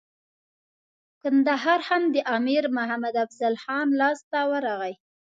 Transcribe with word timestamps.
کندهار 1.21 1.79
هم 1.89 2.03
د 2.13 2.15
امیر 2.37 2.63
محمد 2.77 3.15
افضل 3.25 3.53
خان 3.63 3.87
لاسته 4.01 4.39
ورغی. 4.51 4.93